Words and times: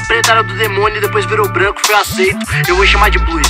era 0.00 0.06
preta, 0.06 0.30
era 0.32 0.42
do 0.42 0.54
demônio 0.56 0.98
e 0.98 1.00
depois 1.00 1.24
virou 1.26 1.48
branco, 1.52 1.80
foi 1.84 1.94
aceito. 1.94 2.38
Eu 2.68 2.76
vou 2.76 2.86
chamar 2.86 3.10
de 3.10 3.18
blues. 3.18 3.46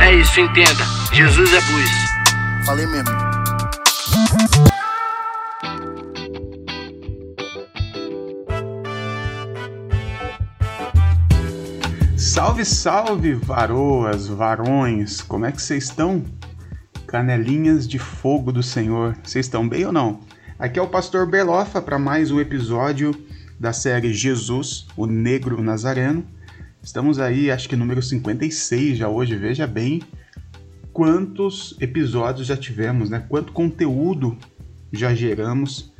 É 0.00 0.14
isso, 0.14 0.40
entenda. 0.40 0.84
Jesus 1.12 1.52
é 1.52 1.60
blues. 1.60 2.66
Falei 2.66 2.86
mesmo. 2.86 3.10
Salve, 12.16 12.64
salve, 12.64 13.34
varoas, 13.34 14.26
varões, 14.26 15.20
como 15.20 15.44
é 15.44 15.52
que 15.52 15.60
vocês 15.60 15.84
estão? 15.84 16.24
Canelinhas 17.06 17.86
de 17.86 17.98
fogo 17.98 18.50
do 18.50 18.62
Senhor, 18.62 19.14
vocês 19.22 19.44
estão 19.46 19.68
bem 19.68 19.84
ou 19.84 19.92
não? 19.92 20.20
Aqui 20.58 20.78
é 20.78 20.82
o 20.82 20.88
Pastor 20.88 21.26
Belofa 21.26 21.82
para 21.82 21.98
mais 21.98 22.30
um 22.30 22.40
episódio 22.40 23.14
da 23.62 23.72
série 23.72 24.12
Jesus, 24.12 24.88
o 24.96 25.06
Negro 25.06 25.62
Nazareno. 25.62 26.26
Estamos 26.82 27.20
aí, 27.20 27.48
acho 27.48 27.68
que 27.68 27.76
número 27.76 28.02
56 28.02 28.98
já 28.98 29.08
hoje, 29.08 29.36
veja 29.36 29.68
bem 29.68 30.02
quantos 30.92 31.76
episódios 31.80 32.48
já 32.48 32.56
tivemos, 32.56 33.08
né? 33.08 33.24
Quanto 33.28 33.52
conteúdo 33.52 34.36
já 34.92 35.14
geramos 35.14 35.92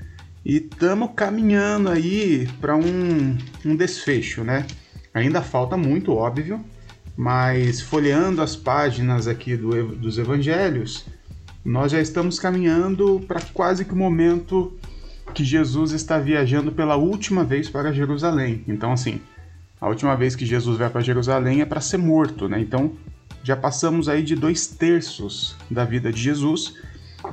e 0.44 0.56
estamos 0.56 1.10
caminhando 1.14 1.88
aí 1.88 2.48
para 2.60 2.74
um, 2.74 3.38
um 3.64 3.76
desfecho, 3.76 4.42
né? 4.42 4.66
Ainda 5.14 5.40
falta 5.40 5.76
muito, 5.76 6.12
óbvio, 6.12 6.64
mas 7.16 7.80
folheando 7.80 8.42
as 8.42 8.56
páginas 8.56 9.28
aqui 9.28 9.56
do, 9.56 9.94
dos 9.94 10.18
evangelhos, 10.18 11.06
nós 11.64 11.92
já 11.92 12.00
estamos 12.00 12.40
caminhando 12.40 13.20
para 13.20 13.40
quase 13.54 13.84
que 13.84 13.92
o 13.92 13.96
momento 13.96 14.76
que 15.32 15.44
Jesus 15.44 15.92
está 15.92 16.18
viajando 16.18 16.72
pela 16.72 16.96
última 16.96 17.44
vez 17.44 17.68
para 17.68 17.92
Jerusalém. 17.92 18.64
Então, 18.68 18.92
assim, 18.92 19.20
a 19.80 19.88
última 19.88 20.16
vez 20.16 20.36
que 20.36 20.46
Jesus 20.46 20.78
vai 20.78 20.88
para 20.90 21.00
Jerusalém 21.00 21.60
é 21.60 21.64
para 21.64 21.80
ser 21.80 21.98
morto, 21.98 22.48
né? 22.48 22.60
Então, 22.60 22.92
já 23.42 23.56
passamos 23.56 24.08
aí 24.08 24.22
de 24.22 24.36
dois 24.36 24.66
terços 24.66 25.56
da 25.70 25.84
vida 25.84 26.12
de 26.12 26.20
Jesus. 26.20 26.74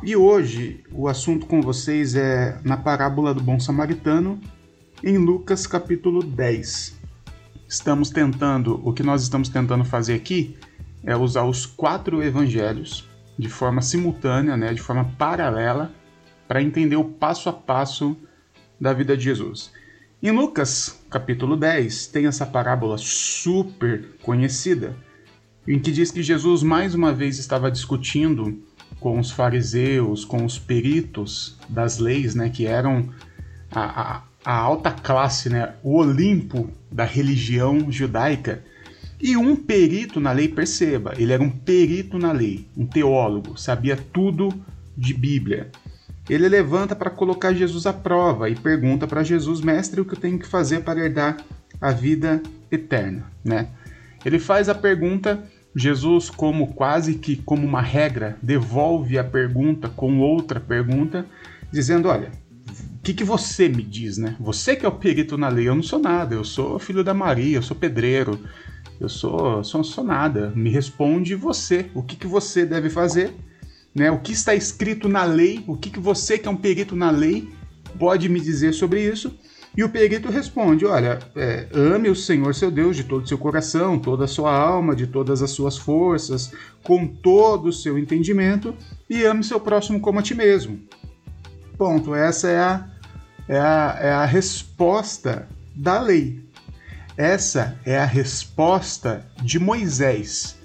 E 0.03 0.15
hoje 0.15 0.83
o 0.91 1.07
assunto 1.07 1.45
com 1.45 1.61
vocês 1.61 2.15
é 2.15 2.59
na 2.63 2.77
parábola 2.77 3.33
do 3.33 3.41
bom 3.41 3.59
samaritano, 3.59 4.39
em 5.03 5.17
Lucas 5.17 5.67
capítulo 5.67 6.23
10 6.23 6.99
estamos 7.69 8.09
tentando, 8.09 8.81
o 8.83 8.91
que 8.91 9.03
nós 9.03 9.21
estamos 9.21 9.47
tentando 9.47 9.85
fazer 9.85 10.15
aqui 10.15 10.57
é 11.03 11.15
usar 11.15 11.43
os 11.43 11.67
quatro 11.67 12.23
evangelhos 12.23 13.07
de 13.37 13.47
forma 13.47 13.81
simultânea, 13.81 14.57
né, 14.57 14.73
de 14.73 14.81
forma 14.81 15.05
paralela, 15.17 15.93
para 16.49 16.63
entender 16.63 16.95
o 16.95 17.03
passo 17.03 17.47
a 17.47 17.53
passo 17.53 18.17
da 18.81 18.91
vida 18.91 19.15
de 19.15 19.23
Jesus. 19.23 19.71
Em 20.21 20.31
Lucas, 20.31 20.99
capítulo 21.07 21.55
10, 21.55 22.07
tem 22.07 22.25
essa 22.25 22.43
parábola 22.43 22.97
super 22.97 24.15
conhecida, 24.23 24.97
em 25.67 25.77
que 25.77 25.91
diz 25.91 26.09
que 26.09 26.23
Jesus 26.23 26.63
mais 26.63 26.95
uma 26.95 27.13
vez 27.13 27.37
estava 27.37 27.69
discutindo 27.69 28.63
com 28.99 29.19
os 29.19 29.29
fariseus, 29.29 30.25
com 30.25 30.43
os 30.43 30.57
peritos 30.57 31.55
das 31.69 31.99
leis, 31.99 32.33
né, 32.33 32.49
que 32.49 32.65
eram 32.65 33.09
a, 33.71 34.01
a, 34.01 34.23
a 34.43 34.55
alta 34.55 34.89
classe, 34.89 35.49
né, 35.49 35.75
o 35.83 35.97
Olimpo 35.97 36.67
da 36.91 37.03
religião 37.05 37.91
judaica. 37.91 38.63
E 39.21 39.37
um 39.37 39.55
perito 39.55 40.19
na 40.19 40.31
lei, 40.31 40.47
perceba, 40.47 41.13
ele 41.15 41.31
era 41.31 41.43
um 41.43 41.51
perito 41.51 42.17
na 42.17 42.31
lei, 42.31 42.65
um 42.75 42.87
teólogo, 42.87 43.55
sabia 43.55 43.95
tudo 43.95 44.49
de 44.97 45.13
Bíblia. 45.13 45.69
Ele 46.29 46.47
levanta 46.47 46.95
para 46.95 47.09
colocar 47.09 47.53
Jesus 47.53 47.85
à 47.85 47.93
prova 47.93 48.49
e 48.49 48.55
pergunta 48.55 49.07
para 49.07 49.23
Jesus, 49.23 49.61
mestre, 49.61 49.99
o 49.99 50.05
que 50.05 50.13
eu 50.13 50.19
tenho 50.19 50.37
que 50.37 50.45
fazer 50.45 50.81
para 50.81 50.99
herdar 50.99 51.37
a 51.81 51.91
vida 51.91 52.41
eterna, 52.71 53.25
né? 53.43 53.69
Ele 54.23 54.37
faz 54.37 54.69
a 54.69 54.75
pergunta, 54.75 55.43
Jesus, 55.75 56.29
como 56.29 56.73
quase 56.73 57.15
que 57.15 57.37
como 57.37 57.65
uma 57.65 57.81
regra, 57.81 58.37
devolve 58.41 59.17
a 59.17 59.23
pergunta 59.23 59.89
com 59.89 60.19
outra 60.19 60.59
pergunta, 60.59 61.25
dizendo: 61.71 62.09
Olha, 62.09 62.31
o 62.99 63.01
que, 63.01 63.13
que 63.13 63.23
você 63.23 63.69
me 63.69 63.81
diz, 63.81 64.17
né? 64.17 64.35
Você 64.39 64.75
que 64.75 64.85
é 64.85 64.89
o 64.89 64.91
perito 64.91 65.37
na 65.37 65.47
lei, 65.47 65.67
eu 65.67 65.75
não 65.75 65.83
sou 65.83 65.99
nada, 65.99 66.35
eu 66.35 66.43
sou 66.43 66.77
filho 66.77 67.03
da 67.03 67.13
Maria, 67.13 67.57
eu 67.57 67.63
sou 67.63 67.75
pedreiro, 67.75 68.39
eu 68.99 69.07
sou, 69.07 69.63
sou, 69.63 69.83
sou 69.83 70.03
nada. 70.03 70.51
Me 70.55 70.69
responde 70.69 71.33
você, 71.33 71.89
o 71.93 72.03
que, 72.03 72.15
que 72.15 72.27
você 72.27 72.65
deve 72.65 72.89
fazer, 72.89 73.33
né? 73.93 74.11
O 74.11 74.19
que 74.19 74.31
está 74.31 74.53
escrito 74.53 75.09
na 75.09 75.23
lei, 75.23 75.63
o 75.67 75.75
que, 75.75 75.89
que 75.89 75.99
você 75.99 76.37
que 76.37 76.47
é 76.47 76.51
um 76.51 76.55
perito 76.55 76.95
na 76.95 77.11
lei 77.11 77.49
pode 77.97 78.29
me 78.29 78.39
dizer 78.39 78.73
sobre 78.73 79.01
isso? 79.01 79.37
E 79.75 79.83
o 79.83 79.89
perito 79.89 80.29
responde: 80.29 80.85
Olha, 80.85 81.19
é, 81.35 81.67
ame 81.73 82.09
o 82.09 82.15
Senhor 82.15 82.53
seu 82.55 82.71
Deus 82.71 82.95
de 82.95 83.03
todo 83.03 83.23
o 83.23 83.27
seu 83.27 83.37
coração, 83.37 83.99
toda 83.99 84.25
a 84.25 84.27
sua 84.27 84.53
alma, 84.53 84.95
de 84.95 85.07
todas 85.07 85.41
as 85.41 85.51
suas 85.51 85.77
forças, 85.77 86.51
com 86.83 87.05
todo 87.07 87.67
o 87.67 87.73
seu 87.73 87.97
entendimento, 87.97 88.75
e 89.09 89.23
ame 89.23 89.43
seu 89.43 89.59
próximo 89.59 89.99
como 89.99 90.19
a 90.19 90.23
ti 90.23 90.33
mesmo. 90.33 90.79
Ponto. 91.77 92.13
Essa 92.13 92.49
é 92.49 92.59
a, 92.59 92.89
é 93.47 93.59
a, 93.59 93.97
é 94.01 94.11
a 94.11 94.25
resposta 94.25 95.47
da 95.75 95.99
lei. 95.99 96.43
Essa 97.15 97.77
é 97.85 97.97
a 97.97 98.05
resposta 98.05 99.25
de 99.41 99.59
Moisés. 99.59 100.57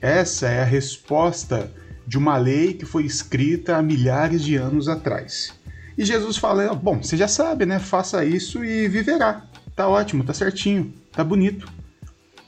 Essa 0.00 0.48
é 0.48 0.62
a 0.62 0.64
resposta 0.64 1.70
de 2.06 2.16
uma 2.16 2.36
lei 2.36 2.74
que 2.74 2.84
foi 2.84 3.04
escrita 3.04 3.76
há 3.76 3.82
milhares 3.82 4.42
de 4.44 4.56
anos 4.56 4.88
atrás. 4.88 5.52
E 5.96 6.04
Jesus 6.04 6.36
fala: 6.36 6.74
Bom, 6.74 7.02
você 7.02 7.16
já 7.16 7.26
sabe, 7.26 7.66
né? 7.66 7.78
Faça 7.78 8.24
isso 8.24 8.64
e 8.64 8.86
viverá. 8.88 9.44
Tá 9.74 9.88
ótimo, 9.88 10.24
tá 10.24 10.32
certinho, 10.32 10.92
tá 11.12 11.24
bonito. 11.24 11.68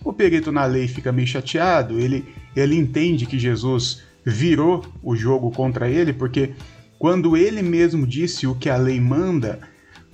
O 0.05 0.13
perito 0.13 0.53
na 0.53 0.65
lei 0.65 0.87
fica 0.87 1.13
meio 1.13 1.27
chateado, 1.27 1.99
ele, 1.99 2.25
ele 2.55 2.77
entende 2.77 3.27
que 3.27 3.39
Jesus 3.39 4.03
virou 4.25 4.85
o 5.03 5.17
jogo 5.17 5.51
contra 5.51 5.91
ele, 5.91 6.13
porque 6.13 6.55
quando 6.99 7.37
ele 7.37 7.63
mesmo 7.63 8.07
disse 8.07 8.47
o 8.47 8.55
que 8.55 8.71
a 8.71 8.77
lei 8.77 9.01
manda, 9.01 9.61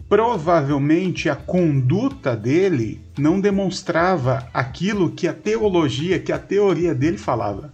provavelmente 0.09 1.29
a 1.29 1.37
conduta 1.37 2.37
dele 2.37 3.01
não 3.19 3.41
demonstrava 3.41 4.49
aquilo 4.53 5.11
que 5.11 5.29
a 5.29 5.33
teologia, 5.33 6.19
que 6.19 6.33
a 6.33 6.39
teoria 6.39 6.95
dele 6.95 7.19
falava. 7.19 7.73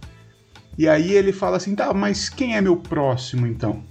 E 0.77 0.87
aí 0.87 1.11
ele 1.11 1.31
fala 1.31 1.57
assim: 1.57 1.75
tá, 1.75 1.93
mas 1.93 2.29
quem 2.29 2.55
é 2.55 2.61
meu 2.61 2.77
próximo 2.77 3.45
então? 3.47 3.83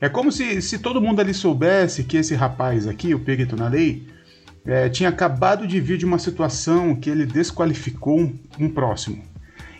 É 0.00 0.08
como 0.08 0.32
se, 0.32 0.60
se 0.60 0.78
todo 0.78 1.00
mundo 1.00 1.20
ali 1.20 1.32
soubesse 1.32 2.04
que 2.04 2.16
esse 2.16 2.34
rapaz 2.34 2.88
aqui, 2.88 3.14
o 3.14 3.20
perito 3.20 3.56
na 3.56 3.68
lei, 3.68 4.08
é, 4.66 4.88
tinha 4.88 5.08
acabado 5.08 5.66
de 5.66 5.80
vir 5.80 5.98
de 5.98 6.04
uma 6.04 6.18
situação 6.18 6.94
que 6.94 7.08
ele 7.08 7.24
desqualificou 7.24 8.18
um, 8.18 8.38
um 8.58 8.68
próximo. 8.68 9.22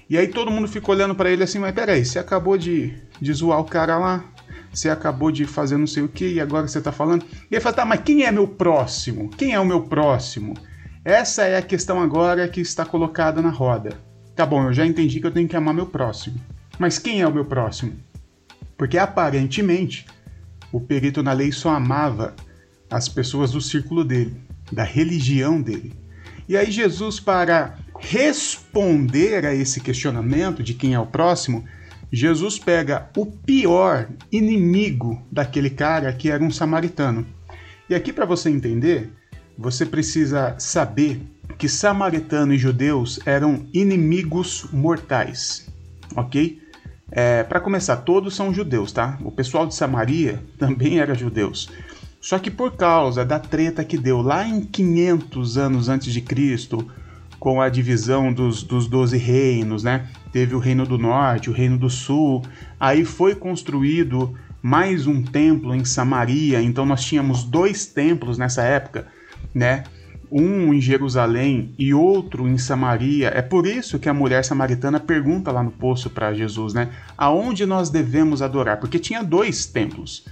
E 0.09 0.17
aí 0.17 0.29
todo 0.29 0.51
mundo 0.51 0.69
ficou 0.69 0.95
olhando 0.95 1.15
para 1.15 1.31
ele 1.31 1.43
assim: 1.43 1.59
mas 1.59 1.75
peraí, 1.75 2.05
você 2.05 2.19
acabou 2.19 2.57
de, 2.57 2.95
de 3.21 3.33
zoar 3.33 3.61
o 3.61 3.65
cara 3.65 3.99
lá, 3.99 4.25
você 4.73 4.89
acabou 4.89 5.31
de 5.31 5.45
fazer 5.45 5.77
não 5.77 5.87
sei 5.87 6.03
o 6.03 6.09
que 6.09 6.34
e 6.34 6.41
agora 6.41 6.67
você 6.67 6.79
está 6.79 6.91
falando. 6.91 7.25
E 7.51 7.55
ele 7.55 7.61
fala, 7.61 7.77
tá, 7.77 7.84
mas 7.84 8.01
quem 8.03 8.25
é 8.25 8.33
meu 8.33 8.49
próximo? 8.49 9.29
Quem 9.31 9.53
é 9.53 9.61
o 9.61 9.67
meu 9.67 9.83
próximo? 9.83 10.55
Essa 11.05 11.45
é 11.45 11.59
a 11.59 11.63
questão 11.63 12.01
agora 12.01 12.49
que 12.49 12.61
está 12.61 12.84
colocada 12.84 13.43
na 13.43 13.51
roda. 13.51 13.91
Tá 14.34 14.47
bom, 14.47 14.65
eu 14.65 14.72
já 14.72 14.87
entendi 14.87 15.20
que 15.20 15.26
eu 15.26 15.31
tenho 15.31 15.48
que 15.48 15.56
amar 15.56 15.75
meu 15.75 15.87
próximo. 15.87 16.41
Mas 16.78 16.98
quem 16.98 17.20
é 17.20 17.26
o 17.26 17.34
meu 17.34 17.44
próximo? 17.44 17.93
Porque 18.76 18.97
aparentemente 18.97 20.06
o 20.72 20.81
perito 20.81 21.22
na 21.22 21.32
lei 21.32 21.53
só 21.53 21.70
amava 21.70 22.34
as 22.91 23.09
pessoas 23.09 23.53
do 23.53 23.60
círculo 23.60 24.04
dele, 24.04 24.34
da 24.71 24.84
religião 24.84 25.60
dele. 25.60 25.92
E 26.48 26.56
aí 26.56 26.71
Jesus, 26.71 27.21
para 27.21 27.78
responder 27.98 29.44
a 29.47 29.54
esse 29.54 29.81
questionamento 29.81 30.62
de 30.62 30.75
quem 30.75 30.94
é 30.94 30.98
o 30.98 31.06
próximo, 31.06 31.65
Jesus 32.10 32.59
pega 32.59 33.09
o 33.16 33.25
pior 33.25 34.09
inimigo 34.31 35.25
daquele 35.31 35.71
cara 35.71 36.12
que 36.12 36.31
era 36.31 36.42
um 36.42 36.50
samaritano. 36.50 37.26
E 37.88 37.94
aqui, 37.94 38.12
para 38.12 38.26
você 38.26 38.50
entender, 38.50 39.10
você 39.56 39.87
precisa 39.87 40.54
saber 40.59 41.22
que 41.58 41.69
samaritano 41.69 42.54
e 42.54 42.59
judeus 42.59 43.21
eram 43.24 43.66
inimigos 43.72 44.66
mortais, 44.72 45.68
ok? 46.16 46.60
É, 47.10 47.42
para 47.42 47.60
começar, 47.60 47.97
todos 47.98 48.34
são 48.34 48.54
judeus, 48.54 48.91
tá? 48.92 49.18
O 49.22 49.30
pessoal 49.30 49.66
de 49.66 49.74
Samaria 49.74 50.42
também 50.59 50.98
era 50.98 51.15
judeus. 51.15 51.71
Só 52.21 52.39
que 52.39 52.50
por 52.50 52.77
causa 52.77 53.24
da 53.24 53.39
treta 53.39 53.84
que 53.84 53.98
deu 53.98 54.22
lá 54.22 54.47
em 54.47 54.62
500 54.62 55.59
anos 55.59 55.89
antes 55.89 56.12
de 56.12 56.21
Cristo, 56.21 56.89
com 57.39 57.60
a 57.60 57.68
divisão 57.68 58.33
dos, 58.33 58.62
dos 58.62 58.86
12 58.86 59.18
reinos, 59.18 59.83
né? 59.83 60.09
teve 60.33 60.54
o 60.54 60.59
Reino 60.59 60.86
do 60.86 60.97
Norte, 60.97 61.50
o 61.50 61.53
Reino 61.53 61.77
do 61.77 61.91
Sul. 61.91 62.42
Aí 62.80 63.04
foi 63.04 63.34
construído 63.34 64.34
mais 64.62 65.06
um 65.06 65.22
templo 65.22 65.74
em 65.74 65.84
Samaria, 65.84 66.62
então 66.62 66.86
nós 66.86 67.04
tínhamos 67.04 67.45
dois 67.45 67.84
templos 67.84 68.38
nessa 68.38 68.62
época, 68.62 69.06
né? 69.54 69.84
Um 70.33 70.73
em 70.73 70.81
Jerusalém 70.81 71.75
e 71.79 71.93
outro 71.93 72.49
em 72.49 72.57
Samaria. 72.57 73.29
É 73.29 73.43
por 73.43 73.67
isso 73.67 73.99
que 73.99 74.09
a 74.09 74.15
mulher 74.15 74.43
samaritana 74.45 74.99
pergunta 74.99 75.53
lá 75.53 75.63
no 75.63 75.71
poço 75.71 76.09
para 76.09 76.33
Jesus, 76.33 76.73
né? 76.73 76.89
Aonde 77.19 77.67
nós 77.67 77.91
devemos 77.91 78.41
adorar? 78.41 78.81
Porque 78.81 78.99
tinha 78.99 79.23
dois 79.23 79.67
templos. 79.67 80.25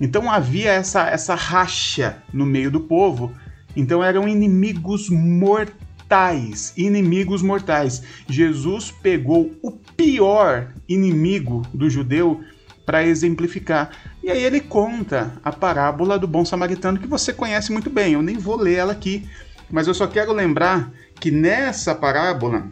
Então 0.00 0.30
havia 0.30 0.70
essa, 0.70 1.06
essa 1.08 1.34
racha 1.34 2.22
no 2.32 2.46
meio 2.46 2.70
do 2.70 2.80
povo 2.80 3.32
Então 3.76 4.02
eram 4.02 4.28
inimigos 4.28 5.08
mortais, 5.08 6.72
inimigos 6.76 7.42
mortais. 7.42 8.02
Jesus 8.28 8.90
pegou 8.90 9.50
o 9.62 9.70
pior 9.70 10.72
inimigo 10.88 11.62
do 11.72 11.88
judeu 11.88 12.42
para 12.84 13.04
exemplificar. 13.04 13.90
E 14.22 14.30
aí 14.30 14.44
ele 14.44 14.60
conta 14.60 15.32
a 15.42 15.50
parábola 15.50 16.18
do 16.18 16.28
bom 16.28 16.44
samaritano 16.44 16.98
que 16.98 17.08
você 17.08 17.32
conhece 17.32 17.72
muito 17.72 17.90
bem. 17.90 18.12
Eu 18.12 18.22
nem 18.22 18.38
vou 18.38 18.56
ler 18.56 18.74
ela 18.74 18.92
aqui, 18.92 19.28
mas 19.70 19.88
eu 19.88 19.94
só 19.94 20.06
quero 20.06 20.32
lembrar 20.32 20.92
que 21.18 21.30
nessa 21.30 21.94
parábola 21.94 22.68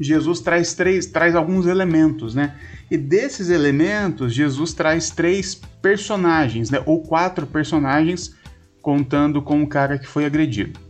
Jesus 0.00 0.40
traz 0.40 0.74
três, 0.74 1.06
traz 1.06 1.36
alguns 1.36 1.66
elementos, 1.66 2.34
né? 2.34 2.56
E 2.90 2.96
desses 2.96 3.50
elementos, 3.50 4.34
Jesus 4.34 4.72
traz 4.72 5.10
três 5.10 5.54
personagens, 5.54 6.70
né? 6.70 6.82
Ou 6.86 7.02
quatro 7.02 7.46
personagens, 7.46 8.34
contando 8.82 9.40
com 9.42 9.62
o 9.62 9.68
cara 9.68 9.98
que 9.98 10.06
foi 10.06 10.24
agredido. 10.24 10.80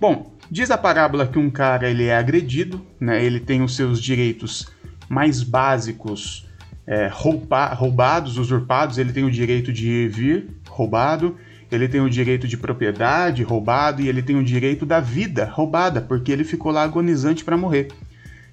Bom, 0.00 0.32
diz 0.50 0.70
a 0.70 0.78
parábola 0.78 1.26
que 1.26 1.38
um 1.38 1.50
cara 1.50 1.90
ele 1.90 2.04
é 2.04 2.16
agredido, 2.16 2.80
né? 2.98 3.22
Ele 3.22 3.40
tem 3.40 3.62
os 3.62 3.76
seus 3.76 4.00
direitos 4.00 4.68
mais 5.08 5.42
básicos 5.42 6.46
é, 6.86 7.08
rouba, 7.08 7.66
roubados, 7.68 8.38
usurpados. 8.38 8.98
Ele 8.98 9.12
tem 9.12 9.24
o 9.24 9.30
direito 9.30 9.72
de 9.72 9.88
ir 9.88 10.08
vir 10.08 10.48
roubado. 10.68 11.36
Ele 11.70 11.88
tem 11.88 12.00
o 12.00 12.10
direito 12.10 12.46
de 12.46 12.56
propriedade 12.56 13.42
roubado 13.42 14.02
e 14.02 14.08
ele 14.08 14.22
tem 14.22 14.36
o 14.36 14.44
direito 14.44 14.84
da 14.84 15.00
vida 15.00 15.46
roubada, 15.46 16.02
porque 16.02 16.30
ele 16.30 16.44
ficou 16.44 16.70
lá 16.70 16.82
agonizante 16.82 17.42
para 17.44 17.56
morrer. 17.56 17.88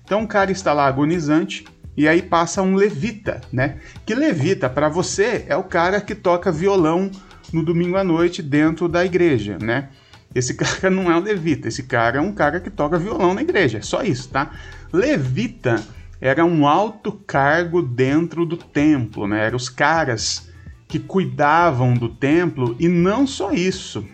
Então 0.06 0.24
o 0.24 0.28
cara 0.28 0.52
está 0.52 0.72
lá 0.72 0.88
agonizante 0.88 1.66
e 1.98 2.08
aí 2.08 2.22
passa 2.22 2.62
um 2.62 2.76
levita, 2.76 3.42
né? 3.52 3.76
Que 4.06 4.16
levita 4.16 4.70
para 4.70 4.88
você 4.88 5.44
é 5.50 5.56
o 5.58 5.64
cara 5.64 6.00
que 6.00 6.16
toca 6.16 6.50
violão 6.50 7.12
no 7.52 7.62
domingo 7.62 7.98
à 7.98 8.06
noite 8.06 8.42
dentro 8.42 8.88
da 8.88 9.04
igreja, 9.04 9.58
né? 9.62 9.90
Esse 10.34 10.54
cara 10.58 10.90
não 10.90 11.12
é 11.12 11.18
um 11.18 11.22
levita, 11.22 11.68
esse 11.68 11.84
cara 11.84 12.20
é 12.20 12.22
um 12.22 12.32
cara 12.32 12.62
que 12.62 12.70
toca 12.70 12.98
violão 12.98 13.34
na 13.34 13.42
igreja, 13.42 13.80
é 13.80 13.82
só 13.82 14.02
isso, 14.02 14.30
tá? 14.30 14.52
Levita 14.94 15.84
era 16.22 16.44
um 16.44 16.68
alto 16.68 17.12
cargo 17.12 17.82
dentro 17.82 18.46
do 18.46 18.58
templo, 18.58 19.28
né? 19.28 19.46
Eram 19.46 19.58
os 19.58 19.70
caras 19.70 20.50
que 20.88 21.00
cuidavam 21.00 21.94
do 21.94 22.10
templo 22.10 22.76
e 22.80 22.88
não 22.88 23.26
só 23.26 23.52
isso. 23.52 24.06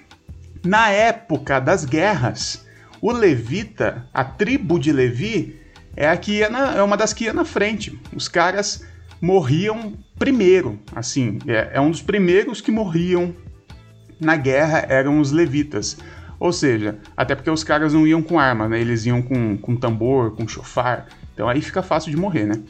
Na 0.64 0.90
época 0.90 1.60
das 1.60 1.86
guerras, 1.86 2.66
o 3.02 3.12
levita, 3.12 4.08
a 4.14 4.24
tribo 4.24 4.80
de 4.80 4.92
Levi, 4.92 5.60
é 5.96 6.10
a 6.10 6.18
que 6.18 6.48
na, 6.50 6.76
é 6.76 6.82
uma 6.82 6.98
das 6.98 7.14
que 7.14 7.26
ia 7.26 7.34
na 7.34 7.46
frente. 7.46 8.00
Os 8.14 8.28
caras 8.28 8.86
morriam 9.22 9.94
primeiro, 10.20 10.80
assim, 10.96 11.40
é, 11.48 11.72
é 11.74 11.82
um 11.82 11.92
dos 11.92 12.02
primeiros 12.02 12.62
que 12.62 12.72
morriam 12.72 13.34
na 14.20 14.36
guerra 14.36 14.86
eram 14.90 15.20
os 15.20 15.32
levitas. 15.32 15.98
Ou 16.40 16.52
seja, 16.52 17.00
até 17.16 17.34
porque 17.34 17.50
os 17.50 17.64
caras 17.64 17.94
não 17.94 18.06
iam 18.06 18.22
com 18.22 18.40
arma, 18.40 18.68
né? 18.68 18.80
Eles 18.80 19.06
iam 19.06 19.22
com, 19.22 19.58
com 19.58 19.76
tambor, 19.76 20.36
com 20.36 20.48
chofar. 20.48 21.08
Então 21.36 21.48
aí 21.48 21.62
fica 21.62 21.84
fácil 21.84 22.10
de 22.10 22.18
morrer, 22.18 22.46
né? 22.46 22.64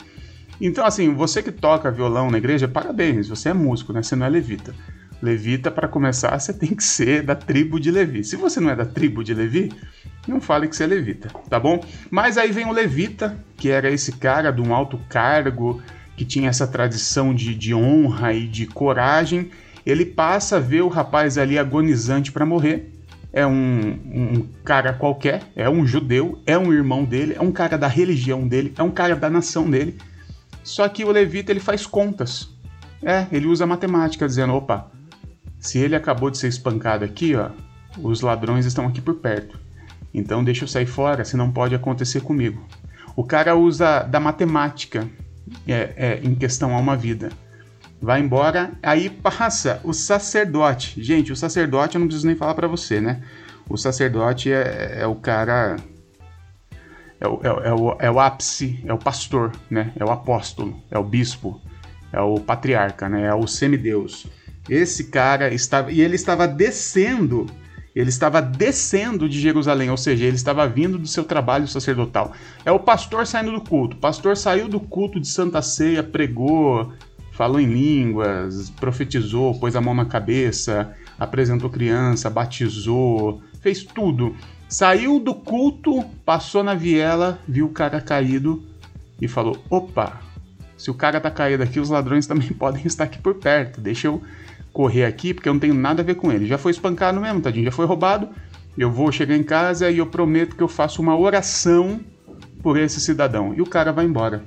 Então, 0.60 0.86
assim, 0.86 1.14
você 1.14 1.44
que 1.44 1.52
toca 1.52 1.92
violão 1.92 2.32
na 2.32 2.38
igreja, 2.38 2.68
parabéns, 2.68 3.28
você 3.28 3.50
é 3.50 3.54
músico, 3.54 3.94
né? 3.94 4.02
Você 4.02 4.16
não 4.16 4.26
é 4.26 4.30
levita. 4.30 4.74
Levita, 5.22 5.72
para 5.72 5.88
começar, 5.88 6.38
você 6.38 6.54
tem 6.54 6.76
que 6.76 6.84
ser 6.84 7.24
da 7.24 7.36
tribo 7.36 7.80
de 7.80 7.92
Levi. 7.92 8.24
Se 8.24 8.36
você 8.36 8.60
não 8.60 8.70
é 8.70 8.76
da 8.76 8.86
tribo 8.86 9.24
de 9.24 9.34
Levi, 9.34 9.72
não 10.28 10.42
fale 10.42 10.68
que 10.68 10.76
você 10.76 10.84
é 10.84 10.88
levita, 10.88 11.30
tá 11.50 11.60
bom? 11.60 11.84
Mas 12.10 12.38
aí 12.38 12.52
vem 12.52 12.66
o 12.66 12.72
levita, 12.72 13.38
que 13.58 13.70
era 13.70 13.90
esse 13.90 14.14
cara 14.14 14.52
de 14.52 14.62
um 14.62 14.74
alto 14.74 15.00
cargo, 15.10 15.82
que 16.18 16.26
tinha 16.26 16.50
essa 16.50 16.66
tradição 16.66 17.34
de, 17.34 17.54
de 17.54 17.74
honra 17.74 18.34
e 18.34 18.48
de 18.48 18.66
coragem. 18.66 19.52
Ele 19.86 20.06
passa 20.06 20.58
a 20.58 20.60
ver 20.60 20.82
o 20.82 20.88
rapaz 20.88 21.38
ali 21.38 21.60
agonizante 21.60 22.32
para 22.32 22.46
morrer. 22.46 22.92
É 23.36 23.46
um, 23.46 23.52
um 23.52 24.48
cara 24.64 24.94
qualquer, 24.94 25.44
é 25.58 25.70
um 25.70 25.86
judeu, 25.86 26.42
é 26.46 26.58
um 26.58 26.72
irmão 26.72 27.04
dele, 27.04 27.36
é 27.38 27.42
um 27.42 27.52
cara 27.52 27.78
da 27.78 27.86
religião 27.86 28.48
dele, 28.48 28.74
é 28.78 28.82
um 28.82 28.90
cara 28.90 29.14
da 29.14 29.30
nação 29.30 29.70
dele. 29.70 29.98
Só 30.64 30.88
que 30.88 31.04
o 31.04 31.12
levita 31.12 31.52
ele 31.52 31.60
faz 31.60 31.86
contas. 31.86 32.50
É, 33.04 33.28
ele 33.34 33.46
usa 33.46 33.68
matemática, 33.68 34.26
dizendo: 34.26 34.54
opa, 34.54 34.90
se 35.60 35.78
ele 35.78 35.98
acabou 35.98 36.32
de 36.32 36.38
ser 36.38 36.48
espancado 36.48 37.04
aqui, 37.04 37.36
ó, 37.36 37.50
os 38.02 38.22
ladrões 38.22 38.66
estão 38.66 38.88
aqui 38.88 39.02
por 39.02 39.16
perto. 39.16 39.60
Então 40.14 40.42
deixa 40.42 40.64
eu 40.64 40.68
sair 40.70 40.86
fora, 40.86 41.26
se 41.26 41.36
não 41.36 41.52
pode 41.52 41.76
acontecer 41.76 42.22
comigo. 42.22 42.66
O 43.18 43.24
cara 43.26 43.54
usa 43.54 44.00
da 44.04 44.20
matemática 44.20 45.10
é, 45.68 45.94
é, 45.98 46.20
em 46.24 46.34
questão 46.34 46.74
a 46.74 46.80
uma 46.80 46.96
vida. 46.96 47.30
Vai 48.02 48.20
embora, 48.20 48.72
aí 48.84 49.10
passa 49.10 49.80
o 49.84 49.94
sacerdote. 49.94 51.02
Gente, 51.02 51.32
o 51.32 51.36
sacerdote 51.36 51.96
eu 51.96 52.00
não 52.00 52.08
preciso 52.08 52.28
nem 52.28 52.36
falar 52.36 52.54
para 52.54 52.68
você, 52.68 53.02
né? 53.02 53.22
O 53.70 53.78
sacerdote 53.78 54.52
é, 54.52 55.00
é 55.00 55.08
o 55.08 55.16
cara. 55.16 55.78
É 57.20 57.28
o, 57.28 57.40
é, 57.42 57.70
é, 57.70 57.74
o, 57.74 57.96
é 58.00 58.12
o 58.12 58.20
ápice, 58.20 58.84
é 58.86 58.94
o 58.94 58.98
pastor, 58.98 59.52
né? 59.70 59.92
É 59.96 60.04
o 60.04 60.12
apóstolo, 60.12 60.80
é 60.92 61.00
o 61.00 61.04
bispo, 61.04 61.60
é 62.12 62.20
o 62.20 62.40
patriarca, 62.40 63.10
né? 63.10 63.28
É 63.28 63.34
o 63.34 63.48
semideus. 63.48 64.28
Esse 64.70 65.06
cara 65.06 65.54
estava. 65.54 65.92
E 65.92 66.02
ele 66.02 66.16
estava 66.16 66.48
descendo 66.48 67.48
ele 67.96 68.10
estava 68.10 68.42
descendo 68.42 69.30
de 69.30 69.40
Jerusalém, 69.40 69.90
ou 69.90 69.96
seja, 69.96 70.26
ele 70.26 70.36
estava 70.36 70.68
vindo 70.68 70.98
do 70.98 71.08
seu 71.08 71.24
trabalho 71.24 71.66
sacerdotal. 71.66 72.34
É 72.66 72.72
o 72.72 72.78
pastor 72.78 73.26
saindo 73.26 73.54
do 73.54 73.62
culto. 73.62 73.96
O 73.96 74.00
pastor 74.00 74.36
saiu 74.36 74.68
do 74.68 74.82
culto 74.82 75.18
de 75.18 75.30
Santa 75.30 75.62
Ceia, 75.62 76.04
pregou, 76.04 76.92
falou 77.36 77.60
em 77.60 77.66
línguas, 77.66 78.70
profetizou, 78.70 79.60
pôs 79.60 79.76
a 79.76 79.82
mão 79.82 79.94
na 79.94 80.06
cabeça, 80.06 80.96
apresentou 81.20 81.70
criança, 81.70 82.30
batizou, 82.30 83.42
fez 83.62 83.84
tudo. 83.84 84.36
Saiu 84.70 85.20
do 85.20 85.36
culto, 85.36 86.04
passou 86.26 86.64
na 86.64 86.74
viela, 86.74 87.38
viu 87.46 87.66
o 87.66 87.74
cara 87.74 88.00
caído 88.00 88.64
e 89.22 89.28
falou: 89.28 89.58
opa, 89.70 90.22
se 90.78 90.90
o 90.90 90.94
cara 90.94 91.20
tá 91.20 91.30
caído 91.30 91.62
aqui, 91.62 91.78
os 91.78 91.90
ladrões 91.90 92.26
também 92.26 92.48
podem 92.58 92.88
estar 92.88 93.04
aqui 93.04 93.20
por 93.20 93.36
perto. 93.36 93.82
Deixa 93.82 94.08
eu 94.08 94.22
correr 94.72 95.06
aqui 95.06 95.34
porque 95.34 95.50
eu 95.50 95.54
não 95.54 95.60
tenho 95.60 95.74
nada 95.74 96.02
a 96.02 96.06
ver 96.06 96.16
com 96.16 96.32
ele. 96.32 96.48
Já 96.48 96.58
foi 96.58 96.72
espancado 96.72 97.20
mesmo, 97.20 97.42
tadinho, 97.42 97.66
já 97.66 97.72
foi 97.72 97.86
roubado. 97.86 98.30
Eu 98.78 98.90
vou 98.90 99.12
chegar 99.12 99.36
em 99.36 99.44
casa 99.44 99.90
e 99.90 99.98
eu 99.98 100.08
prometo 100.08 100.56
que 100.56 100.64
eu 100.64 100.68
faço 100.70 101.02
uma 101.02 101.18
oração 101.18 102.00
por 102.64 102.78
esse 102.78 103.02
cidadão. 103.02 103.54
E 103.54 103.62
o 103.62 103.66
cara 103.66 103.92
vai 103.92 104.06
embora. 104.06 104.44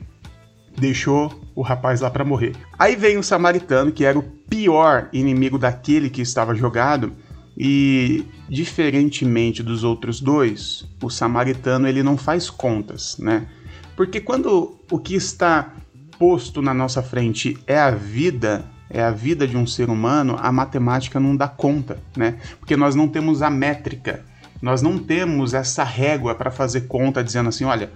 Deixou 0.78 1.40
o 1.54 1.62
rapaz 1.62 2.00
lá 2.00 2.10
para 2.10 2.24
morrer. 2.24 2.54
Aí 2.78 2.94
vem 2.94 3.18
o 3.18 3.22
samaritano, 3.22 3.90
que 3.90 4.04
era 4.04 4.18
o 4.18 4.22
pior 4.22 5.08
inimigo 5.12 5.58
daquele 5.58 6.08
que 6.08 6.22
estava 6.22 6.54
jogado, 6.54 7.12
e 7.56 8.24
diferentemente 8.48 9.62
dos 9.62 9.82
outros 9.82 10.20
dois, 10.20 10.88
o 11.02 11.10
samaritano 11.10 11.88
ele 11.88 12.02
não 12.02 12.16
faz 12.16 12.48
contas, 12.48 13.18
né? 13.18 13.48
Porque 13.96 14.20
quando 14.20 14.78
o 14.88 14.98
que 14.98 15.16
está 15.16 15.74
posto 16.18 16.62
na 16.62 16.72
nossa 16.72 17.02
frente 17.02 17.58
é 17.66 17.78
a 17.78 17.90
vida 17.90 18.64
é 18.90 19.02
a 19.02 19.10
vida 19.10 19.46
de 19.46 19.56
um 19.56 19.66
ser 19.66 19.90
humano, 19.90 20.36
a 20.40 20.50
matemática 20.50 21.20
não 21.20 21.36
dá 21.36 21.46
conta, 21.46 21.98
né? 22.16 22.38
Porque 22.58 22.76
nós 22.76 22.94
não 22.94 23.06
temos 23.06 23.42
a 23.42 23.50
métrica, 23.50 24.24
nós 24.62 24.80
não 24.80 24.98
temos 24.98 25.52
essa 25.52 25.84
régua 25.84 26.34
para 26.34 26.50
fazer 26.50 26.82
conta 26.82 27.22
dizendo 27.22 27.48
assim, 27.48 27.64
olha, 27.64 27.90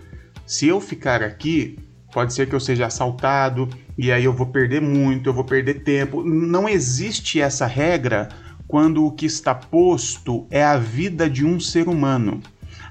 se 0.44 0.66
eu 0.68 0.80
ficar 0.80 1.22
aqui, 1.22 1.78
pode 2.12 2.35
ser 2.35 2.49
que 2.49 2.54
eu 2.54 2.61
seja 2.61 2.87
assaltado 2.87 3.69
e 3.97 4.12
aí 4.12 4.25
eu 4.25 4.33
vou 4.33 4.47
perder 4.47 4.81
muito, 4.81 5.28
eu 5.28 5.35
vou 5.35 5.45
perder 5.45 5.83
tempo. 5.83 6.23
Não 6.23 6.69
existe 6.69 7.40
essa 7.40 7.66
regra 7.66 8.28
quando 8.69 9.04
o 9.04 9.12
que 9.12 9.26
está 9.26 9.54
posto 9.54 10.47
é 10.50 10.62
a 10.62 10.76
vida 10.76 11.28
de 11.28 11.45
um 11.45 11.59
ser 11.59 11.88
humano. 11.88 12.40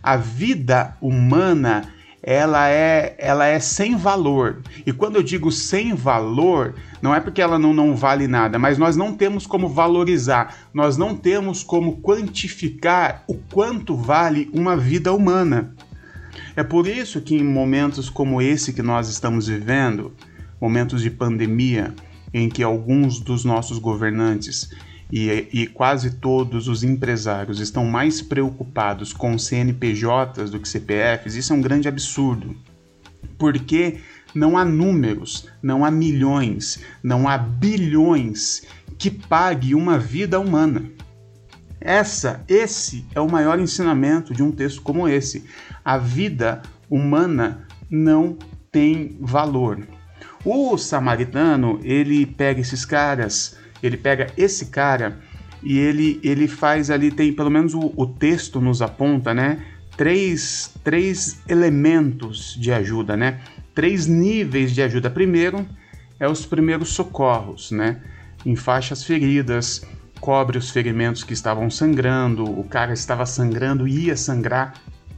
A 0.01 0.17
vida 0.17 0.97
humana 0.99 1.83
ela 2.23 2.69
é, 2.69 3.15
ela 3.17 3.47
é 3.47 3.59
sem 3.59 3.95
valor. 3.95 4.61
E 4.85 4.93
quando 4.93 5.15
eu 5.15 5.23
digo 5.23 5.51
sem 5.51 5.93
valor, 5.93 6.75
não 7.01 7.15
é 7.15 7.19
porque 7.19 7.41
ela 7.41 7.57
não, 7.57 7.73
não 7.73 7.95
vale 7.95 8.27
nada, 8.27 8.59
mas 8.59 8.77
nós 8.77 8.95
não 8.95 9.13
temos 9.13 9.47
como 9.47 9.67
valorizar, 9.67 10.55
nós 10.73 10.97
não 10.97 11.15
temos 11.15 11.63
como 11.63 11.97
quantificar 12.01 13.23
o 13.27 13.35
quanto 13.51 13.95
vale 13.95 14.49
uma 14.53 14.77
vida 14.77 15.11
humana. 15.11 15.73
É 16.55 16.63
por 16.63 16.87
isso 16.87 17.21
que 17.21 17.35
em 17.35 17.43
momentos 17.43 18.09
como 18.09 18.41
esse 18.41 18.73
que 18.73 18.81
nós 18.81 19.09
estamos 19.09 19.47
vivendo, 19.47 20.13
momentos 20.59 21.01
de 21.01 21.09
pandemia, 21.09 21.93
em 22.33 22.49
que 22.49 22.63
alguns 22.63 23.19
dos 23.19 23.43
nossos 23.43 23.77
governantes 23.77 24.69
e, 25.11 25.47
e, 25.51 25.67
quase 25.67 26.11
todos 26.11 26.69
os 26.69 26.83
empresários 26.83 27.59
estão 27.59 27.83
mais 27.85 28.21
preocupados 28.21 29.11
com 29.11 29.37
CNPJs 29.37 30.49
do 30.49 30.59
que 30.59 30.69
CPFs, 30.69 31.35
isso 31.35 31.51
é 31.51 31.55
um 31.55 31.61
grande 31.61 31.89
absurdo. 31.89 32.55
Porque 33.37 33.97
não 34.33 34.57
há 34.57 34.63
números, 34.63 35.47
não 35.61 35.83
há 35.83 35.91
milhões, 35.91 36.79
não 37.03 37.27
há 37.27 37.37
bilhões 37.37 38.65
que 38.97 39.11
pague 39.11 39.75
uma 39.75 39.99
vida 39.99 40.39
humana. 40.39 40.89
Essa, 41.81 42.43
esse 42.47 43.05
é 43.13 43.19
o 43.19 43.29
maior 43.29 43.59
ensinamento 43.59 44.33
de 44.33 44.43
um 44.43 44.51
texto 44.51 44.81
como 44.81 45.07
esse. 45.07 45.43
A 45.83 45.97
vida 45.97 46.61
humana 46.89 47.67
não 47.89 48.37
tem 48.71 49.17
valor. 49.19 49.79
O 50.45 50.77
samaritano, 50.77 51.79
ele 51.83 52.25
pega 52.25 52.61
esses 52.61 52.85
caras 52.85 53.59
ele 53.81 53.97
pega 53.97 54.27
esse 54.37 54.67
cara 54.67 55.19
e 55.63 55.77
ele, 55.77 56.19
ele 56.23 56.47
faz 56.47 56.89
ali, 56.89 57.11
tem 57.11 57.33
pelo 57.33 57.49
menos 57.49 57.73
o, 57.73 57.93
o 57.95 58.05
texto 58.05 58.61
nos 58.61 58.81
aponta, 58.81 59.33
né? 59.33 59.63
Três, 59.97 60.73
três 60.83 61.41
elementos 61.47 62.55
de 62.59 62.71
ajuda, 62.71 63.17
né? 63.17 63.41
Três 63.73 64.07
níveis 64.07 64.73
de 64.73 64.81
ajuda. 64.81 65.09
Primeiro 65.09 65.67
é 66.19 66.27
os 66.27 66.45
primeiros 66.45 66.89
socorros, 66.89 67.71
né? 67.71 68.01
Enfaixa 68.45 68.93
as 68.93 69.03
feridas, 69.03 69.85
cobre 70.21 70.57
os 70.57 70.69
ferimentos 70.69 71.23
que 71.23 71.33
estavam 71.33 71.69
sangrando, 71.69 72.43
o 72.43 72.63
cara 72.63 72.93
estava 72.93 73.25
sangrando 73.25 73.87
e 73.87 74.05
ia 74.05 74.15
sangrar 74.15 74.75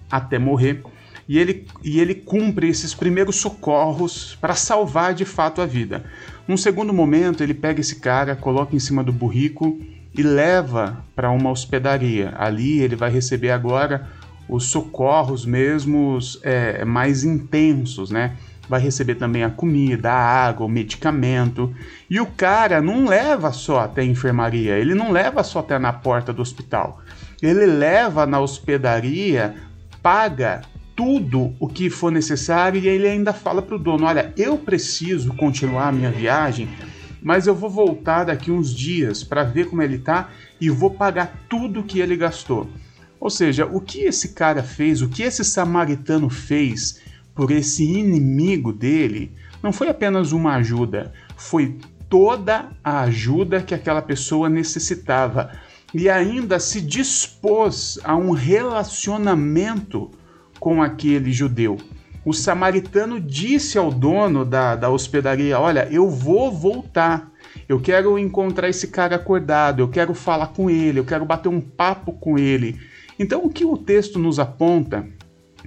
até 0.10 0.40
morrer. 0.40 0.82
E 1.28 1.38
ele, 1.38 1.68
e 1.84 2.00
ele 2.00 2.16
cumpre 2.16 2.70
esses 2.70 2.94
primeiros 2.94 3.36
socorros 3.36 4.38
para 4.40 4.56
salvar 4.56 5.14
de 5.14 5.26
fato 5.26 5.62
a 5.62 5.66
vida. 5.66 6.04
Num 6.48 6.58
segundo 6.58 6.94
momento, 6.94 7.44
ele 7.44 7.54
pega 7.54 7.82
esse 7.82 7.98
cara, 8.00 8.36
coloca 8.36 8.76
em 8.76 8.80
cima 8.80 9.04
do 9.04 9.12
burrico 9.12 9.78
e 10.16 10.24
leva 10.24 11.04
para 11.16 11.32
uma 11.32 11.50
hospedaria. 11.50 12.34
Ali 12.38 12.80
ele 12.80 12.96
vai 12.96 13.12
receber 13.12 13.52
agora 13.52 14.08
os 14.48 14.66
socorros 14.66 15.46
mesmos 15.46 16.40
é, 16.44 16.84
mais 16.86 17.24
intensos, 17.24 18.10
né? 18.10 18.36
Vai 18.68 18.80
receber 18.80 19.16
também 19.16 19.44
a 19.44 19.50
comida, 19.50 20.12
a 20.12 20.46
água, 20.48 20.66
o 20.66 20.70
medicamento. 20.70 21.74
E 22.10 22.20
o 22.20 22.26
cara 22.26 22.82
não 22.82 23.06
leva 23.06 23.52
só 23.52 23.82
até 23.82 24.02
a 24.02 24.06
enfermaria, 24.06 24.78
ele 24.78 24.96
não 24.96 25.12
leva 25.12 25.44
só 25.44 25.60
até 25.60 25.78
na 25.78 25.92
porta 25.92 26.32
do 26.32 26.42
hospital. 26.42 27.02
Ele 27.42 27.66
leva 27.66 28.26
na 28.26 28.40
hospedaria, 28.40 29.56
paga 30.02 30.62
tudo 30.96 31.54
o 31.60 31.68
que 31.68 31.90
for 31.90 32.12
necessário 32.12 32.80
e 32.80 32.88
ele 32.88 33.08
ainda 33.08 33.34
fala 33.34 33.62
para 33.62 33.76
o 33.76 33.80
dono: 33.80 34.06
Olha, 34.06 34.34
eu 34.38 34.58
preciso 34.58 35.34
continuar 35.34 35.90
a 35.90 35.92
minha 35.92 36.12
viagem 36.12 36.70
mas 37.24 37.48
eu 37.48 37.56
vou 37.56 37.70
voltar 37.70 38.26
daqui 38.26 38.52
uns 38.52 38.76
dias 38.76 39.24
para 39.24 39.44
ver 39.44 39.70
como 39.70 39.82
ele 39.82 39.98
tá 39.98 40.30
e 40.60 40.70
vou 40.70 40.92
pagar 40.92 41.46
tudo 41.48 41.84
que 41.84 42.00
ele 42.00 42.18
gastou. 42.18 42.70
Ou 43.20 43.30
seja, 43.30 43.66
o 43.66 43.80
que 43.80 44.02
esse 44.02 44.34
cara 44.34 44.62
fez, 44.62 45.02
o 45.02 45.08
que 45.08 45.24
esse 45.24 45.46
samaritano 45.46 46.30
fez 46.30 47.02
por 47.36 47.52
esse 47.52 47.84
inimigo 47.84 48.72
dele, 48.72 49.32
não 49.62 49.74
foi 49.74 49.90
apenas 49.90 50.32
uma 50.32 50.56
ajuda, 50.56 51.14
foi 51.36 51.78
toda 52.10 52.70
a 52.84 53.02
ajuda 53.02 53.62
que 53.62 53.74
aquela 53.74 54.02
pessoa 54.02 54.50
necessitava 54.50 55.52
e 55.94 56.10
ainda 56.10 56.60
se 56.60 56.82
dispôs 56.82 58.00
a 58.04 58.16
um 58.16 58.32
relacionamento 58.32 60.12
com 60.60 60.82
aquele 60.82 61.32
judeu 61.32 61.78
o 62.26 62.32
samaritano 62.32 63.20
disse 63.20 63.78
ao 63.78 63.92
dono 63.92 64.46
da, 64.46 64.76
da 64.76 64.90
hospedaria: 64.90 65.60
Olha, 65.60 65.88
eu 65.92 66.10
vou 66.10 66.52
voltar. 66.52 67.32
Eu 67.68 67.80
quero 67.80 68.18
encontrar 68.18 68.70
esse 68.70 68.88
cara 68.88 69.16
acordado, 69.16 69.80
eu 69.80 69.88
quero 69.88 70.14
falar 70.14 70.48
com 70.48 70.70
ele, 70.70 71.00
eu 71.00 71.06
quero 71.06 71.26
bater 71.26 71.50
um 71.50 71.62
papo 71.62 72.14
com 72.14 72.38
ele. 72.38 72.80
Então, 73.18 73.44
o 73.44 73.50
que 73.50 73.64
o 73.64 73.78
texto 73.78 74.18
nos 74.18 74.40
aponta, 74.40 75.08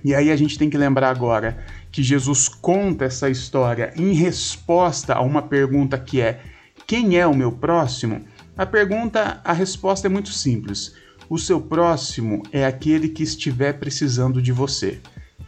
e 0.06 0.14
aí 0.14 0.30
a 0.30 0.36
gente 0.36 0.56
tem 0.56 0.70
que 0.70 0.78
lembrar 0.78 1.10
agora 1.10 1.58
que 1.90 2.00
Jesus 2.00 2.48
conta 2.48 3.06
essa 3.06 3.28
história 3.28 3.92
em 3.96 4.12
resposta 4.12 5.14
a 5.14 5.20
uma 5.20 5.42
pergunta 5.42 5.98
que 5.98 6.20
é: 6.20 6.40
Quem 6.86 7.18
é 7.18 7.26
o 7.26 7.34
meu 7.34 7.50
próximo? 7.50 8.24
A 8.56 8.64
pergunta, 8.64 9.40
a 9.44 9.52
resposta 9.52 10.06
é 10.06 10.08
muito 10.08 10.30
simples. 10.30 10.94
O 11.28 11.36
seu 11.36 11.60
próximo 11.60 12.44
é 12.52 12.64
aquele 12.64 13.08
que 13.08 13.24
estiver 13.24 13.72
precisando 13.80 14.40
de 14.40 14.52
você 14.52 15.00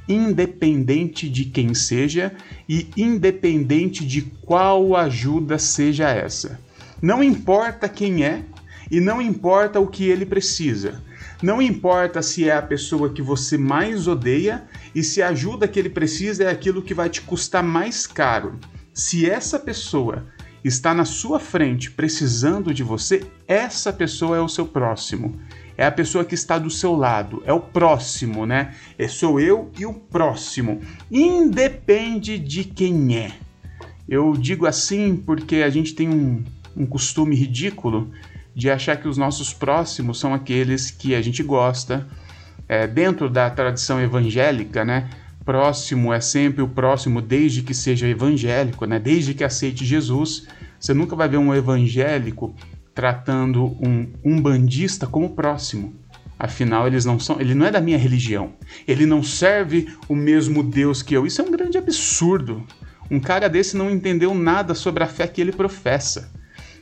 independente 0.08 1.28
de 1.28 1.44
quem 1.44 1.72
seja 1.72 2.32
e 2.68 2.88
independente 2.96 4.04
de 4.04 4.22
qual 4.22 4.96
ajuda 4.96 5.56
seja 5.58 6.08
essa. 6.08 6.58
Não 7.00 7.22
importa 7.22 7.88
quem 7.88 8.24
é 8.24 8.42
e 8.90 9.00
não 9.00 9.22
importa 9.22 9.78
o 9.78 9.86
que 9.86 10.08
ele 10.08 10.26
precisa. 10.26 11.00
Não 11.42 11.62
importa 11.62 12.20
se 12.20 12.48
é 12.48 12.56
a 12.56 12.62
pessoa 12.62 13.12
que 13.12 13.22
você 13.22 13.56
mais 13.56 14.08
odeia 14.08 14.64
e 14.94 15.02
se 15.02 15.22
a 15.22 15.28
ajuda 15.28 15.68
que 15.68 15.78
ele 15.78 15.90
precisa 15.90 16.44
é 16.44 16.50
aquilo 16.50 16.82
que 16.82 16.94
vai 16.94 17.08
te 17.08 17.20
custar 17.20 17.62
mais 17.62 18.06
caro. 18.06 18.58
Se 18.92 19.28
essa 19.28 19.58
pessoa 19.58 20.26
está 20.64 20.92
na 20.92 21.04
sua 21.04 21.38
frente 21.38 21.90
precisando 21.90 22.74
de 22.74 22.82
você, 22.82 23.24
essa 23.46 23.92
pessoa 23.92 24.36
é 24.36 24.40
o 24.40 24.48
seu 24.48 24.66
próximo 24.66 25.38
é 25.78 25.86
a 25.86 25.92
pessoa 25.92 26.24
que 26.24 26.34
está 26.34 26.58
do 26.58 26.68
seu 26.68 26.96
lado, 26.96 27.40
é 27.46 27.52
o 27.52 27.60
próximo, 27.60 28.44
né? 28.44 28.74
É 28.98 29.06
sou 29.06 29.38
eu 29.38 29.70
e 29.78 29.86
o 29.86 29.94
próximo. 29.94 30.80
Independe 31.08 32.36
de 32.36 32.64
quem 32.64 33.16
é. 33.16 33.32
Eu 34.08 34.32
digo 34.32 34.66
assim 34.66 35.14
porque 35.14 35.56
a 35.56 35.70
gente 35.70 35.94
tem 35.94 36.08
um, 36.08 36.42
um 36.76 36.84
costume 36.84 37.36
ridículo 37.36 38.10
de 38.58 38.68
achar 38.68 38.96
que 38.96 39.06
os 39.06 39.16
nossos 39.16 39.54
próximos 39.54 40.18
são 40.18 40.34
aqueles 40.34 40.90
que 40.90 41.14
a 41.14 41.22
gente 41.22 41.44
gosta. 41.44 42.04
É, 42.68 42.88
dentro 42.88 43.30
da 43.30 43.48
tradição 43.48 44.00
evangélica, 44.00 44.84
né? 44.84 45.08
Próximo 45.44 46.12
é 46.12 46.20
sempre 46.20 46.60
o 46.60 46.66
próximo, 46.66 47.22
desde 47.22 47.62
que 47.62 47.72
seja 47.72 48.08
evangélico, 48.08 48.84
né? 48.84 48.98
Desde 48.98 49.32
que 49.32 49.44
aceite 49.44 49.84
Jesus. 49.84 50.48
Você 50.76 50.92
nunca 50.92 51.14
vai 51.14 51.28
ver 51.28 51.36
um 51.36 51.54
evangélico 51.54 52.52
tratando 52.92 53.76
um 53.80 54.08
umbandista 54.24 55.06
como 55.06 55.36
próximo. 55.36 55.94
Afinal, 56.36 56.88
eles 56.88 57.04
não 57.04 57.20
são, 57.20 57.40
ele 57.40 57.54
não 57.54 57.64
é 57.64 57.70
da 57.70 57.80
minha 57.80 57.96
religião. 57.96 58.54
Ele 58.88 59.06
não 59.06 59.22
serve 59.22 59.86
o 60.08 60.16
mesmo 60.16 60.64
Deus 60.64 61.00
que 61.00 61.14
eu. 61.14 61.24
Isso 61.24 61.40
é 61.40 61.44
um 61.44 61.52
grande 61.52 61.78
absurdo. 61.78 62.66
Um 63.08 63.20
cara 63.20 63.48
desse 63.48 63.76
não 63.76 63.88
entendeu 63.88 64.34
nada 64.34 64.74
sobre 64.74 65.04
a 65.04 65.06
fé 65.06 65.28
que 65.28 65.40
ele 65.40 65.52
professa. 65.52 66.36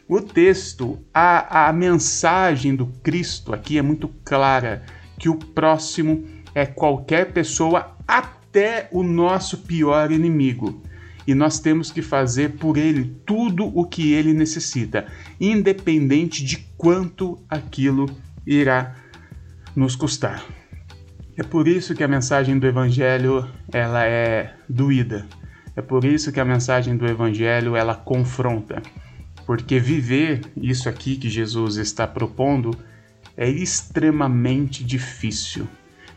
O 0.08 0.20
texto, 0.20 0.98
a, 1.12 1.68
a 1.68 1.72
mensagem 1.72 2.74
do 2.74 2.86
Cristo 3.02 3.52
aqui 3.52 3.76
é 3.78 3.82
muito 3.82 4.08
clara: 4.24 4.84
que 5.18 5.28
o 5.28 5.36
próximo 5.36 6.24
é 6.54 6.64
qualquer 6.64 7.32
pessoa, 7.32 7.96
até 8.06 8.88
o 8.92 9.02
nosso 9.02 9.58
pior 9.58 10.12
inimigo 10.12 10.82
e 11.26 11.34
nós 11.34 11.58
temos 11.58 11.90
que 11.90 12.00
fazer 12.00 12.52
por 12.52 12.76
ele 12.76 13.16
tudo 13.26 13.66
o 13.66 13.84
que 13.84 14.12
ele 14.12 14.32
necessita, 14.32 15.06
independente 15.40 16.44
de 16.44 16.58
quanto 16.78 17.38
aquilo 17.48 18.06
irá 18.46 18.94
nos 19.74 19.96
custar. 19.96 20.44
É 21.36 21.42
por 21.42 21.66
isso 21.66 21.94
que 21.94 22.04
a 22.04 22.08
mensagem 22.08 22.58
do 22.58 22.66
evangelho 22.66 23.46
ela 23.72 24.04
é 24.06 24.54
doída. 24.68 25.26
É 25.74 25.82
por 25.82 26.04
isso 26.04 26.32
que 26.32 26.40
a 26.40 26.44
mensagem 26.44 26.96
do 26.96 27.06
evangelho 27.06 27.76
ela 27.76 27.94
confronta. 27.94 28.80
Porque 29.46 29.78
viver 29.78 30.40
isso 30.56 30.88
aqui 30.88 31.16
que 31.16 31.30
Jesus 31.30 31.76
está 31.76 32.06
propondo 32.06 32.76
é 33.36 33.48
extremamente 33.48 34.82
difícil 34.82 35.68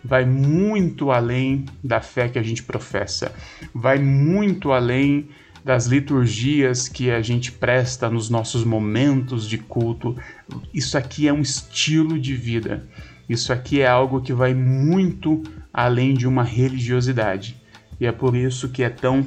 vai 0.04 0.26
muito 0.26 1.12
além 1.12 1.66
da 1.84 2.02
fé 2.02 2.30
que 2.30 2.40
a 2.40 2.44
gente 2.44 2.64
professa, 2.64 3.34
vai 3.74 4.00
muito 4.00 4.72
além 4.72 5.30
das 5.64 5.86
liturgias 5.88 6.88
que 6.88 7.12
a 7.12 7.22
gente 7.22 7.52
presta 7.52 8.10
nos 8.10 8.30
nossos 8.30 8.64
momentos 8.64 9.48
de 9.48 9.58
culto. 9.58 10.16
Isso 10.74 10.98
aqui 10.98 11.28
é 11.28 11.34
um 11.34 11.42
estilo 11.42 12.18
de 12.18 12.34
vida. 12.36 12.88
Isso 13.28 13.52
aqui 13.52 13.82
é 13.82 13.88
algo 13.88 14.22
que 14.22 14.34
vai 14.34 14.54
muito 14.54 15.44
além 15.74 16.14
de 16.14 16.26
uma 16.28 16.44
religiosidade. 16.44 17.62
E 18.00 18.06
é 18.06 18.12
por 18.12 18.36
isso 18.36 18.70
que 18.70 18.82
é 18.82 18.90
tão 18.90 19.26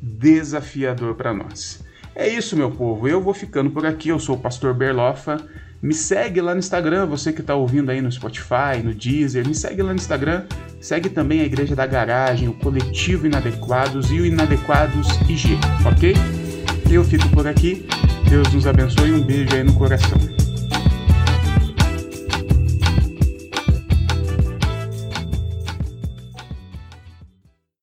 desafiador 0.00 1.14
para 1.14 1.34
nós. 1.34 1.84
É 2.14 2.28
isso, 2.28 2.56
meu 2.56 2.70
povo. 2.70 3.08
Eu 3.08 3.20
vou 3.20 3.34
ficando 3.34 3.70
por 3.70 3.84
aqui. 3.84 4.08
Eu 4.08 4.18
sou 4.18 4.36
o 4.36 4.38
pastor 4.38 4.72
Berlofa. 4.74 5.36
Me 5.84 5.92
segue 5.92 6.40
lá 6.40 6.54
no 6.54 6.60
Instagram, 6.60 7.04
você 7.04 7.30
que 7.30 7.42
está 7.42 7.54
ouvindo 7.54 7.90
aí 7.90 8.00
no 8.00 8.10
Spotify, 8.10 8.82
no 8.82 8.94
Deezer, 8.94 9.46
me 9.46 9.54
segue 9.54 9.82
lá 9.82 9.90
no 9.90 9.96
Instagram. 9.96 10.44
Segue 10.80 11.10
também 11.10 11.42
a 11.42 11.44
Igreja 11.44 11.76
da 11.76 11.84
Garagem, 11.86 12.48
o 12.48 12.54
Coletivo 12.54 13.26
Inadequados 13.26 14.10
e 14.10 14.18
o 14.18 14.24
Inadequados 14.24 15.06
IG, 15.28 15.58
ok? 15.84 16.14
Eu 16.90 17.04
fico 17.04 17.28
por 17.28 17.46
aqui. 17.46 17.86
Deus 18.30 18.50
nos 18.54 18.66
abençoe 18.66 19.12
um 19.12 19.26
beijo 19.26 19.54
aí 19.54 19.62
no 19.62 19.74
coração. 19.74 20.33